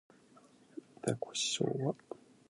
[1.05, 1.95] ザコシショウは